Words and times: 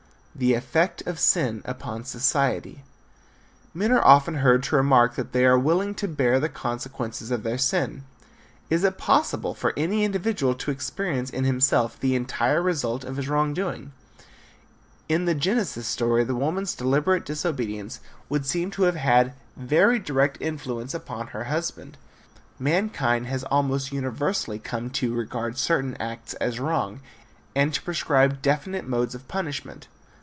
VI. 0.33 0.47
THE 0.47 0.53
EFFECT 0.55 1.03
OF 1.05 1.19
SIN 1.19 1.61
UPON 1.65 2.03
SOCIETY. 2.05 2.83
Men 3.75 3.91
are 3.91 4.03
often 4.03 4.35
heard 4.35 4.63
to 4.63 4.77
remark 4.77 5.13
that 5.15 5.33
they 5.33 5.45
are 5.45 5.59
willing 5.59 5.93
to 5.95 6.07
bear 6.07 6.39
the 6.39 6.49
consequences 6.49 7.29
of 7.31 7.43
their 7.43 7.59
sin. 7.59 8.05
Is 8.69 8.83
it 8.85 8.97
possible 8.97 9.53
for 9.53 9.73
any 9.77 10.03
individual 10.05 10.55
to 10.55 10.71
experience 10.71 11.29
in 11.29 11.43
himself 11.43 11.99
the 11.99 12.15
entire 12.15 12.61
result 12.61 13.03
of 13.03 13.17
his 13.17 13.27
wrong 13.27 13.53
doing? 13.53 13.91
In 15.09 15.25
the 15.25 15.35
Genesis 15.35 15.85
story 15.85 16.23
the 16.23 16.33
woman's 16.33 16.73
deliberate 16.75 17.25
disobedience 17.25 17.99
would 18.29 18.45
seem 18.45 18.71
to 18.71 18.83
have 18.83 18.95
had 18.95 19.33
very 19.57 19.99
direct 19.99 20.37
influence 20.41 20.93
upon 20.95 21.27
her 21.27 21.43
husband. 21.43 21.97
Mankind 22.57 23.27
has 23.27 23.43
almost 23.43 23.91
universally 23.91 24.57
come 24.57 24.89
to 24.91 25.13
regard 25.13 25.57
certain 25.57 25.95
acts 25.97 26.33
as 26.35 26.59
wrong 26.59 27.01
and 27.53 27.73
to 27.75 27.81
prescribe 27.83 28.41
definite 28.41 28.87
modes 28.87 29.13
of 29.13 29.27
punishment. 29.27 29.87